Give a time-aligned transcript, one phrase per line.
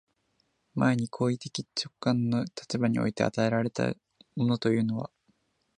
[0.73, 3.93] 前に行為的直観の立場において与えられた
[4.35, 5.11] ものというのは、